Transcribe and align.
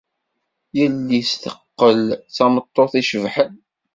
Yelli-s 0.77 1.31
teqqel 1.43 2.01
d 2.15 2.29
tameṭṭut 2.35 2.93
icebḥen. 3.01 3.53